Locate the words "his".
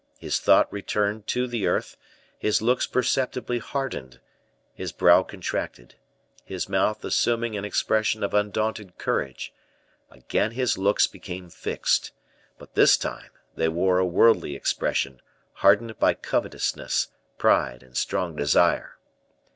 0.17-0.39, 2.39-2.59, 4.73-4.91, 6.43-6.67, 10.53-10.75